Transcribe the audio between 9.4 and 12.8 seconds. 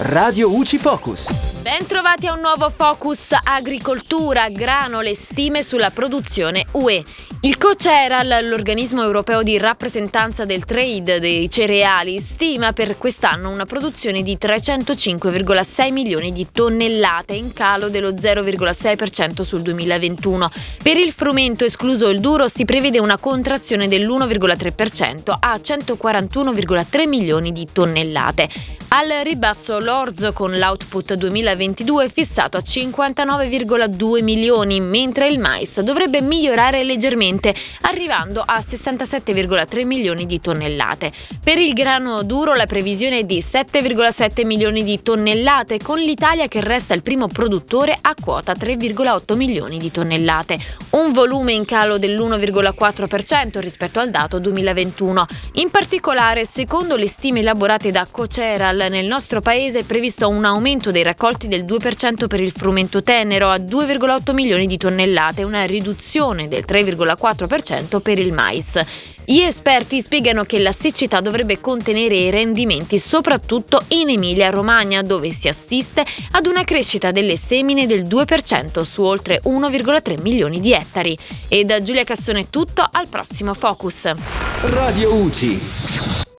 di rappresentanza del trade dei cereali, stima